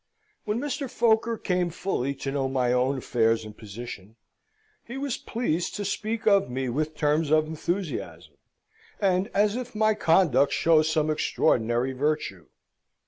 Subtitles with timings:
[0.45, 0.87] When Mr.
[0.89, 4.15] Foker came fully to know my own affairs and position,
[4.83, 8.33] he was pleased to speak of me with terms of enthusiasm,
[8.99, 12.47] and as if my conduct showed some extraordinary virtue.